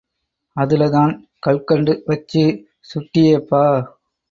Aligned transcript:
அதுலதான் 0.55 1.13
கல்கண்டு 1.39 2.03
வச்சு 2.07 2.43
சுட்டியேப்பா! 2.89 3.63